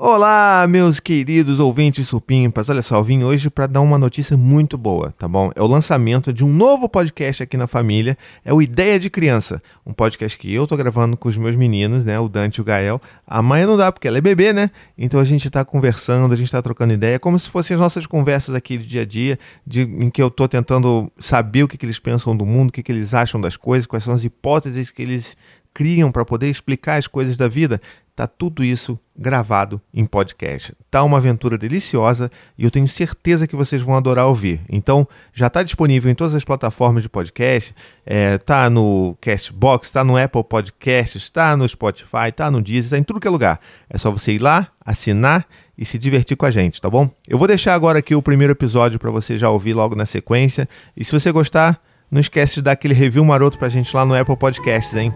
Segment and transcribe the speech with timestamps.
[0.00, 2.68] Olá, meus queridos ouvintes supimpas.
[2.68, 5.50] Olha só, eu vim hoje para dar uma notícia muito boa, tá bom?
[5.56, 9.60] É o lançamento de um novo podcast aqui na família, é o Ideia de Criança,
[9.84, 12.64] um podcast que eu tô gravando com os meus meninos, né, o Dante e o
[12.64, 13.02] Gael.
[13.26, 14.70] A mãe não dá porque ela é bebê, né?
[14.96, 18.06] Então a gente tá conversando, a gente tá trocando ideia, como se fossem as nossas
[18.06, 19.36] conversas aqui de dia a dia,
[19.66, 22.72] de, em que eu tô tentando saber o que, que eles pensam do mundo, o
[22.72, 25.36] que, que eles acham das coisas, quais são as hipóteses que eles
[25.74, 27.80] criam para poder explicar as coisas da vida.
[28.18, 30.74] Tá tudo isso gravado em podcast.
[30.90, 32.28] Tá uma aventura deliciosa
[32.58, 34.60] e eu tenho certeza que vocês vão adorar ouvir.
[34.68, 37.72] Então, já está disponível em todas as plataformas de podcast.
[38.04, 42.98] É, tá no Castbox, tá no Apple Podcasts, está no Spotify, tá no Deezer, tá
[42.98, 43.60] em tudo que é lugar.
[43.88, 45.46] É só você ir lá, assinar
[45.78, 47.08] e se divertir com a gente, tá bom?
[47.28, 50.68] Eu vou deixar agora aqui o primeiro episódio para você já ouvir logo na sequência.
[50.96, 54.12] E se você gostar, não esquece de dar aquele review maroto pra gente lá no
[54.12, 55.14] Apple Podcasts, hein?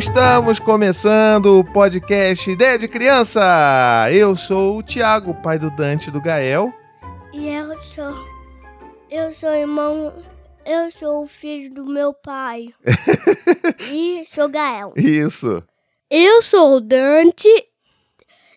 [0.00, 4.08] Estamos começando o podcast Ideia de Criança.
[4.10, 6.72] Eu sou o Tiago, pai do Dante do Gael.
[7.34, 8.14] E eu sou.
[9.10, 10.14] Eu sou irmão.
[10.64, 12.68] Eu sou o filho do meu pai.
[13.92, 14.94] e sou Gael.
[14.96, 15.62] Isso.
[16.08, 17.50] Eu sou o Dante.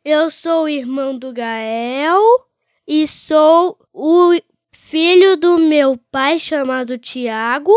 [0.03, 2.22] Eu sou o irmão do Gael.
[2.88, 4.31] E sou o
[4.73, 7.73] filho do meu pai chamado Tiago.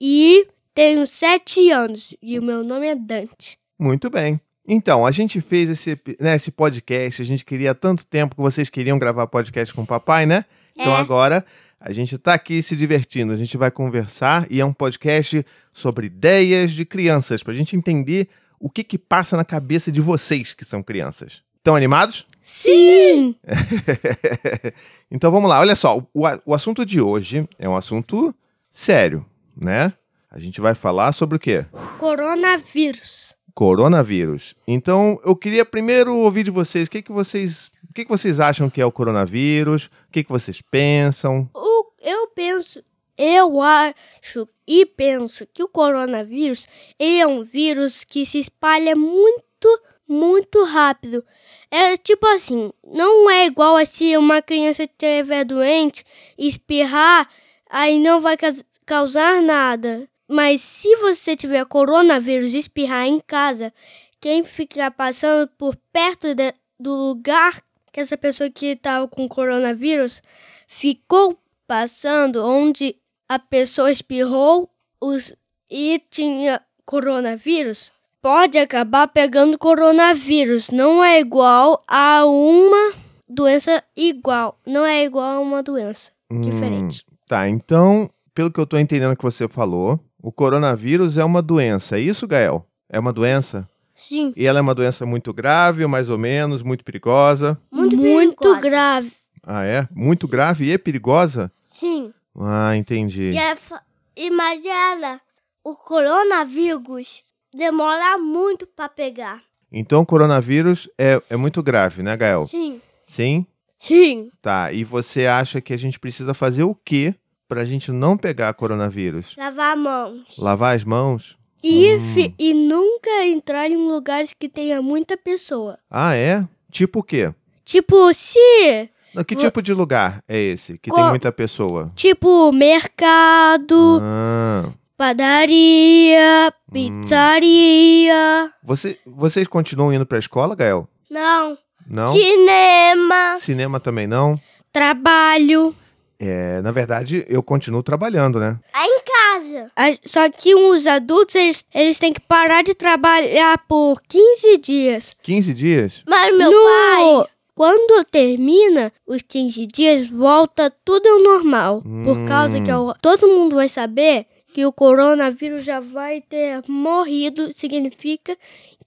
[0.00, 3.58] E tenho sete anos e o meu nome é Dante.
[3.78, 4.40] Muito bem.
[4.66, 8.40] Então, a gente fez esse, né, esse podcast, a gente queria há tanto tempo que
[8.40, 10.44] vocês queriam gravar podcast com o papai, né?
[10.74, 10.98] Então É.
[10.98, 11.44] agora
[11.78, 16.06] a gente tá aqui se divertindo, a gente vai conversar e é um podcast sobre
[16.06, 20.64] ideias de crianças, pra gente entender o que que passa na cabeça de vocês que
[20.64, 21.42] são crianças.
[21.58, 22.26] Estão animados?
[22.42, 23.34] Sim!
[25.10, 28.34] então vamos lá, olha só, o, a- o assunto de hoje é um assunto
[28.72, 29.24] sério,
[29.56, 29.92] né?
[30.34, 31.64] A gente vai falar sobre o quê?
[31.96, 33.36] Coronavírus.
[33.54, 34.56] Coronavírus.
[34.66, 37.70] Então, eu queria primeiro ouvir de vocês o que, que vocês.
[37.88, 39.84] O que, que vocês acham que é o coronavírus?
[40.08, 41.48] O que, que vocês pensam?
[41.54, 42.82] O, eu penso,
[43.16, 46.66] eu acho e penso que o coronavírus
[46.98, 49.68] é um vírus que se espalha muito,
[50.08, 51.24] muito rápido.
[51.70, 56.04] É tipo assim, não é igual a se uma criança estiver doente,
[56.36, 57.28] espirrar,
[57.70, 58.36] aí não vai
[58.84, 60.08] causar nada.
[60.28, 63.72] Mas se você tiver coronavírus e espirrar em casa,
[64.20, 67.60] quem ficar passando por perto de- do lugar
[67.92, 70.20] que essa pessoa que estava com coronavírus
[70.66, 72.96] ficou passando onde
[73.28, 74.68] a pessoa espirrou
[75.00, 75.34] os,
[75.70, 80.70] e tinha coronavírus, pode acabar pegando coronavírus.
[80.70, 82.92] Não é igual a uma
[83.28, 84.58] doença igual.
[84.66, 86.10] Não é igual a uma doença
[86.42, 87.04] diferente.
[87.10, 91.42] Hum, tá, então, pelo que eu tô entendendo que você falou, o coronavírus é uma
[91.42, 91.98] doença.
[91.98, 92.66] É isso, Gael?
[92.88, 93.68] É uma doença?
[93.94, 97.60] Sim, E ela é uma doença muito grave, ou mais ou menos, muito perigosa?
[97.70, 98.60] muito, perigosa.
[98.60, 99.12] grave.
[99.46, 99.86] Ah, é?
[99.94, 101.52] Muito grave e é perigosa?
[101.66, 102.12] Sim.
[102.40, 103.32] Ah, entendi.
[103.32, 103.82] E é fa-
[104.16, 105.20] imagina,
[105.62, 107.22] o coronavírus
[107.54, 109.42] demora muito para pegar.
[109.70, 112.44] Então, o coronavírus é, é muito grave, né, Gael?
[112.44, 112.80] Sim.
[113.04, 113.46] Sim?
[113.78, 114.30] Sim.
[114.40, 117.14] Tá, e você acha que a gente precisa fazer o quê
[117.48, 119.34] pra gente não pegar coronavírus?
[119.36, 120.36] Lavar mãos.
[120.38, 121.36] Lavar as mãos?
[121.62, 122.32] E, Hum.
[122.38, 125.78] e nunca entrar em lugares que tenha muita pessoa.
[125.90, 126.46] Ah, é?
[126.70, 127.32] Tipo o quê?
[127.64, 128.90] Tipo, se.
[129.14, 131.90] Não, Que tipo de lugar é esse que tem muita pessoa?
[131.94, 138.50] Tipo, mercado, Ah, padaria, pizzaria.
[138.62, 140.88] você, vocês continuam indo pra escola, Gael?
[141.10, 141.56] Não.
[141.88, 142.12] Não?
[142.12, 143.38] Cinema.
[143.40, 144.38] Cinema também não?
[144.72, 145.74] Trabalho.
[146.18, 148.58] É, na verdade, eu continuo trabalhando, né?
[148.74, 149.70] Em casa.
[150.04, 155.16] Só que os adultos, eles, eles têm que parar de trabalhar por 15 dias.
[155.22, 156.04] 15 dias?
[156.06, 157.26] Mas meu pai...
[157.56, 161.82] Quando termina os 15 dias, volta tudo ao normal.
[162.04, 162.70] Por causa que
[163.00, 167.52] todo mundo vai saber que o coronavírus já vai ter morrido.
[167.52, 168.36] Significa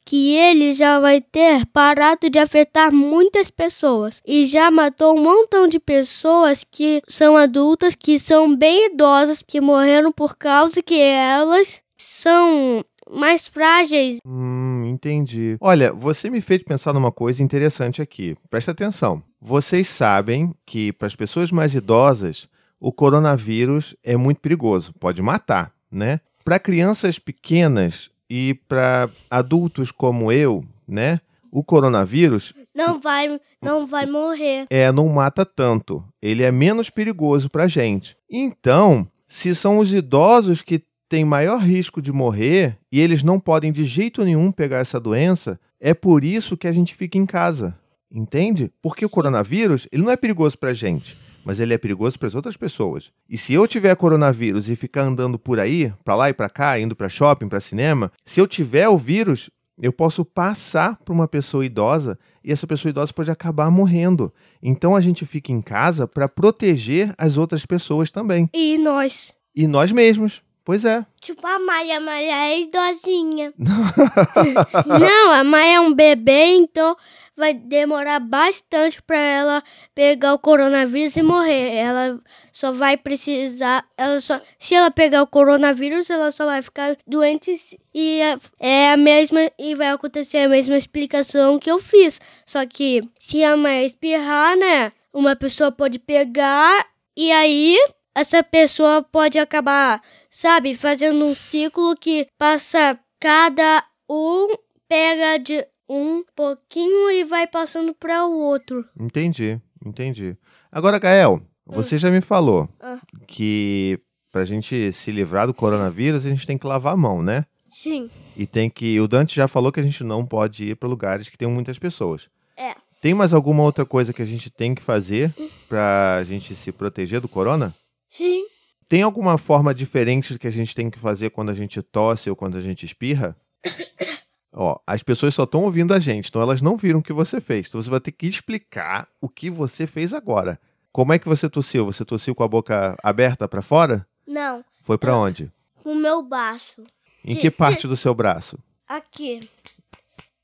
[0.08, 4.22] que ele já vai ter parado de afetar muitas pessoas.
[4.26, 9.60] E já matou um montão de pessoas que são adultas, que são bem idosas, que
[9.60, 14.20] morreram por causa que elas são mais frágeis.
[14.26, 15.58] Hum, entendi.
[15.60, 18.38] Olha, você me fez pensar numa coisa interessante aqui.
[18.50, 19.22] Presta atenção.
[19.42, 22.48] Vocês sabem que para as pessoas mais idosas,
[22.80, 26.22] o coronavírus é muito perigoso, pode matar, né?
[26.46, 31.20] Para crianças pequenas e para adultos como eu, né?
[31.52, 34.66] O coronavírus Não vai, não vai morrer.
[34.70, 36.04] é, não mata tanto.
[36.22, 38.16] Ele é menos perigoso para gente.
[38.30, 43.72] Então, se são os idosos que têm maior risco de morrer e eles não podem
[43.72, 47.78] de jeito nenhum pegar essa doença, é por isso que a gente fica em casa.
[48.12, 48.72] Entende?
[48.82, 51.18] Porque o coronavírus, ele não é perigoso pra gente,
[51.48, 53.10] mas ele é perigoso para as outras pessoas.
[53.30, 56.78] E se eu tiver coronavírus e ficar andando por aí, para lá e para cá,
[56.78, 59.50] indo para shopping, para cinema, se eu tiver o vírus,
[59.82, 64.34] eu posso passar para uma pessoa idosa e essa pessoa idosa pode acabar morrendo.
[64.62, 68.50] Então a gente fica em casa para proteger as outras pessoas também.
[68.54, 69.34] E nós?
[69.56, 70.42] E nós mesmos.
[70.66, 71.06] Pois é.
[71.22, 73.54] Tipo a Maia, a Maia é idosinha.
[74.86, 76.94] Não, a Maia é um bebê, então
[77.38, 79.64] vai demorar bastante para ela
[79.94, 81.76] pegar o coronavírus e morrer.
[81.76, 82.20] Ela
[82.52, 87.80] só vai precisar, ela só, se ela pegar o coronavírus, ela só vai ficar doente
[87.94, 92.20] e é, é a mesma e vai acontecer a mesma explicação que eu fiz.
[92.46, 97.78] Só que se a mãe espirrar, né, uma pessoa pode pegar e aí
[98.16, 100.02] essa pessoa pode acabar,
[100.32, 104.48] sabe, fazendo um ciclo que passa cada um
[104.88, 108.86] pega de um pouquinho e vai passando para o outro.
[109.00, 110.36] Entendi, entendi.
[110.72, 113.00] Agora, Gael, você já me falou Ah.
[113.28, 114.00] que
[114.32, 117.46] pra gente se livrar do coronavírus, a gente tem que lavar a mão, né?
[117.70, 118.10] Sim.
[118.36, 119.00] E tem que.
[119.00, 121.78] O Dante já falou que a gente não pode ir para lugares que tenham muitas
[121.80, 122.30] pessoas.
[122.56, 122.76] É.
[123.02, 125.34] Tem mais alguma outra coisa que a gente tem que fazer
[125.70, 127.74] pra gente se proteger do corona?
[128.10, 128.46] Sim.
[128.90, 132.36] Tem alguma forma diferente que a gente tem que fazer quando a gente tosse ou
[132.36, 133.36] quando a gente espirra?
[134.60, 137.40] Ó, as pessoas só estão ouvindo a gente, então elas não viram o que você
[137.40, 137.68] fez.
[137.68, 140.60] Então você vai ter que explicar o que você fez agora.
[140.92, 141.86] Como é que você tossiu?
[141.86, 144.08] Você tossiu com a boca aberta pra fora?
[144.26, 145.52] Não, Foi pra onde?
[145.86, 146.84] o meu baço.
[147.24, 148.58] Em que parte do seu braço?
[148.88, 149.48] Aqui.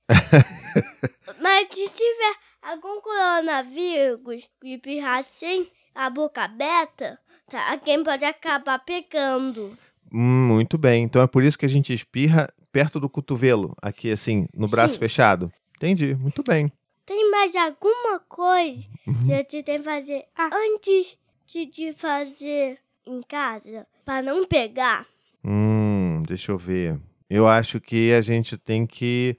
[1.41, 7.19] Mas se tiver algum coronavírus e espirrar sem a boca aberta,
[7.49, 7.75] tá?
[7.77, 9.77] Quem pode acabar pegando.
[10.13, 11.03] Hum, muito bem.
[11.03, 14.95] Então é por isso que a gente espirra perto do cotovelo, aqui assim, no braço
[14.95, 14.99] Sim.
[14.99, 15.53] fechado.
[15.77, 16.15] Entendi.
[16.15, 16.69] Muito bem.
[17.05, 18.81] Tem mais alguma coisa
[19.25, 23.85] que a gente tem que fazer antes de- de fazer em casa?
[24.03, 25.05] Pra não pegar?
[25.43, 26.99] Hum, deixa eu ver.
[27.29, 29.37] Eu acho que a gente tem que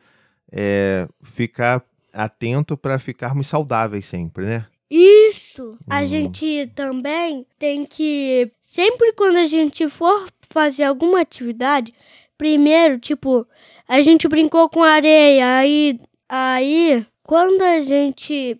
[0.56, 1.82] é, ficar
[2.12, 4.66] atento para ficarmos saudáveis sempre, né?
[4.90, 5.76] Isso!
[5.88, 6.06] A Hum.
[6.06, 8.52] gente também tem que.
[8.60, 11.92] Sempre quando a gente for fazer alguma atividade,
[12.38, 13.46] primeiro, tipo,
[13.88, 15.98] a gente brincou com areia, aí.
[16.28, 18.58] Aí, quando a gente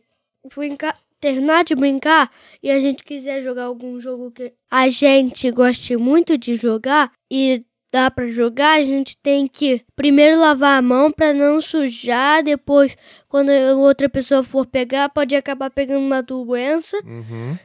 [0.54, 2.30] brincar, terminar de brincar
[2.62, 7.64] e a gente quiser jogar algum jogo que a gente goste muito de jogar e
[7.90, 12.96] dá pra jogar, a gente tem que primeiro lavar a mão pra não sujar, depois
[13.28, 17.56] quando outra pessoa for pegar, pode acabar pegando uma doença Uhum.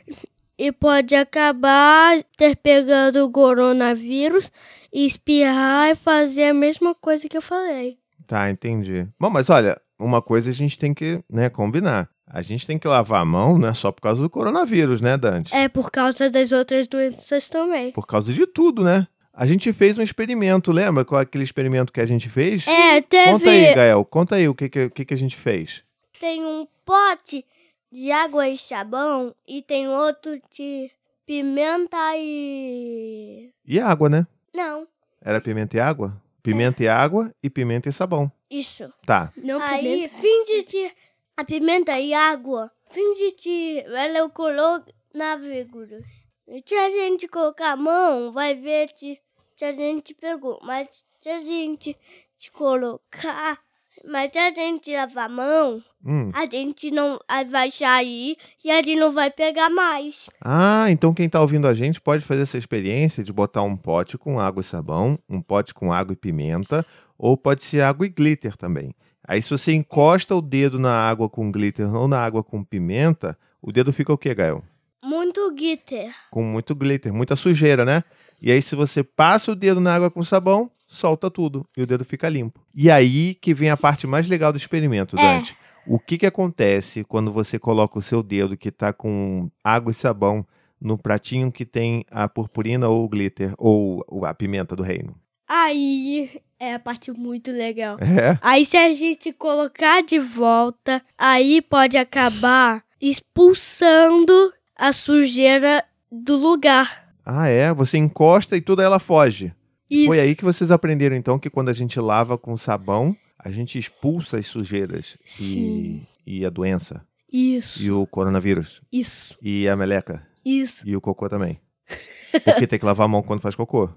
[0.58, 4.52] e pode acabar ter pegado o coronavírus,
[4.92, 7.98] espirrar e fazer a mesma coisa que eu falei.
[8.28, 9.08] Tá, entendi.
[9.20, 12.10] Bom, mas olha, uma coisa a gente tem que né, combinar.
[12.28, 15.18] A gente tem que lavar a mão, não é só por causa do coronavírus, né,
[15.18, 15.54] Dante?
[15.54, 17.92] É por causa das outras doenças também.
[17.92, 19.08] Por causa de tudo, né?
[19.34, 22.68] A gente fez um experimento, lembra qual é aquele experimento que a gente fez?
[22.68, 23.32] É, teve.
[23.32, 25.82] Conta aí, Gael, conta aí o que, que, que a gente fez.
[26.20, 27.44] Tem um pote
[27.92, 30.92] de água e sabão e tem outro de
[31.26, 33.50] pimenta e.
[33.66, 34.28] E água, né?
[34.54, 34.88] Não,
[35.22, 36.22] Era pimenta e água?
[36.42, 38.32] Pimenta e água e pimenta e sabão.
[38.50, 38.92] isso.
[39.06, 39.32] Tá.
[39.38, 40.92] Não Aí, finge de
[41.38, 46.04] a pimenta e água, finge de ela é coronavírus.
[46.48, 49.20] E se a gente colocar a mão, vai ver se,
[49.56, 50.60] se a gente pegou.
[50.64, 51.96] Mas se a gente
[52.38, 53.60] te colocar,
[54.08, 56.32] mas se a gente lavar a mão, Hum.
[56.34, 57.20] a gente não
[57.52, 60.30] vai sair e a gente não vai pegar mais.
[60.42, 64.18] Ah, então quem tá ouvindo a gente pode fazer essa experiência de botar um pote
[64.18, 66.86] com água e sabão, um pote com água e pimenta,
[67.18, 68.96] ou pode ser água e glitter também.
[69.28, 73.38] Aí se você encosta o dedo na água com glitter ou na água com pimenta,
[73.62, 74.64] o dedo fica o quê, Gael?
[75.04, 76.14] Muito glitter.
[76.32, 78.04] Com muito glitter, muita sujeira, né?
[78.42, 81.88] E aí se você passa o dedo na água com sabão, solta tudo e o
[81.88, 82.60] dedo fica limpo.
[82.74, 85.22] E aí que vem a parte mais legal do experimento, É.
[85.22, 85.56] Dante.
[85.88, 89.96] O que que acontece quando você coloca o seu dedo que tá com água e
[89.96, 90.46] sabão
[90.82, 95.16] no pratinho que tem a purpurina ou o glitter ou a pimenta do reino?
[95.48, 97.98] Aí é a parte muito legal.
[98.02, 98.38] É?
[98.42, 107.10] Aí se a gente colocar de volta, aí pode acabar expulsando a sujeira do lugar.
[107.26, 107.74] Ah, é?
[107.74, 109.54] Você encosta e tudo ela foge.
[109.90, 110.06] Isso.
[110.08, 113.78] Foi aí que vocês aprenderam então que quando a gente lava com sabão, a gente
[113.80, 116.08] expulsa as sujeiras e, Sim.
[116.26, 117.82] e a doença Isso.
[117.82, 119.36] e o coronavírus Isso.
[119.42, 120.88] e a meleca Isso.
[120.88, 121.60] e o cocô também.
[122.46, 123.90] Porque tem que lavar a mão quando faz cocô.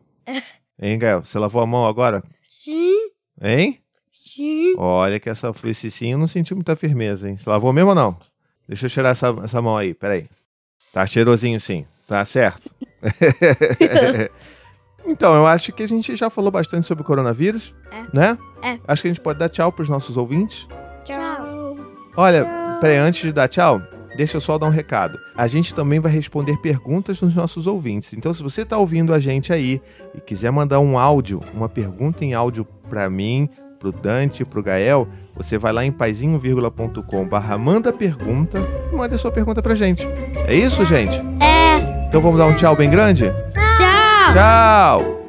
[0.81, 1.25] Hein, Gael?
[1.25, 2.23] Você lavou a mão agora?
[2.43, 3.79] Sim, Hein?
[4.13, 4.75] sim.
[4.79, 7.37] Olha que essa, esse sim eu não senti muita firmeza, hein?
[7.37, 8.17] Você lavou mesmo ou não?
[8.67, 10.27] Deixa eu cheirar essa, essa mão aí, peraí.
[10.93, 12.71] Tá cheirosinho sim, tá certo?
[15.07, 18.17] então, eu acho que a gente já falou bastante sobre o coronavírus, É.
[18.17, 18.39] né?
[18.63, 18.79] É.
[18.87, 20.67] Acho que a gente pode dar tchau pros nossos ouvintes.
[21.05, 21.77] Tchau.
[22.17, 22.47] Olha,
[22.81, 23.81] peraí, antes de dar tchau,
[24.17, 25.19] deixa eu só dar um recado.
[25.37, 28.13] A gente também vai responder perguntas dos nossos ouvintes.
[28.13, 29.81] Então, se você tá ouvindo a gente aí
[30.15, 33.49] e quiser mandar um áudio, uma pergunta em áudio pra mim,
[33.81, 38.59] pro Dante, pro Gael, você vai lá em paizinho.com barra manda pergunta
[38.93, 40.07] e manda a sua pergunta pra gente.
[40.47, 41.17] É isso, gente?
[41.41, 42.07] É.
[42.09, 43.25] Então vamos dar um tchau bem grande?
[44.33, 45.22] Tchau.